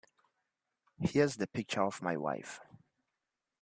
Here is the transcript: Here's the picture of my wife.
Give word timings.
Here's 0.99 1.35
the 1.35 1.45
picture 1.45 1.83
of 1.83 2.01
my 2.01 2.17
wife. 2.17 2.59